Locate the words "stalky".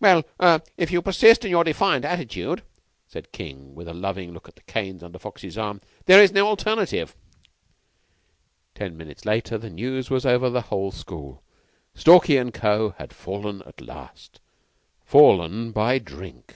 11.94-12.38